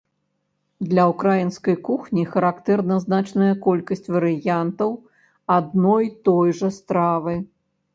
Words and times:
Для 0.93 1.03
ўкраінскай 1.11 1.77
кухні 1.91 2.23
характэрна 2.33 2.95
значная 3.05 3.53
колькасць 3.69 4.11
варыянтаў 4.15 4.91
адной 5.61 6.15
той 6.31 6.47
жа 6.63 6.77
стравы. 6.81 7.43